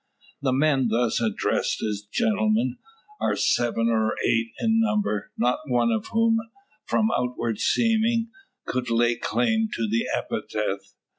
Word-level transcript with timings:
The 0.41 0.51
men 0.51 0.87
thus 0.87 1.21
addressed 1.21 1.83
as 1.83 2.01
"gentlemen" 2.01 2.79
are 3.19 3.35
seven 3.35 3.87
or 3.87 4.15
eight 4.25 4.47
in 4.59 4.79
number; 4.79 5.29
not 5.37 5.59
one 5.69 5.91
of 5.91 6.07
whom, 6.07 6.39
from 6.87 7.11
outward 7.15 7.59
seeming, 7.59 8.29
could 8.65 8.89
lay 8.89 9.13
claim 9.13 9.69
to 9.75 9.87
the 9.87 10.07
epithet. 10.11 10.79